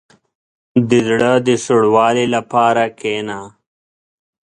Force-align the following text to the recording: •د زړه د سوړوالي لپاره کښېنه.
•د 0.89 0.91
زړه 1.07 1.31
د 1.47 1.49
سوړوالي 1.65 2.25
لپاره 2.35 2.83
کښېنه. 2.99 3.39